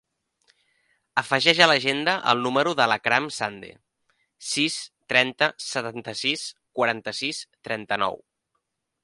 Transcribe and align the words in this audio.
Afegeix 1.21 1.59
a 1.65 1.67
l'agenda 1.71 2.15
el 2.33 2.41
número 2.47 2.73
de 2.79 2.87
l'Akram 2.93 3.27
Sande: 3.35 3.69
sis, 4.53 4.79
trenta, 5.15 5.51
setanta-sis, 5.67 6.49
quaranta-sis, 6.81 7.45
trenta-nou. 7.71 8.21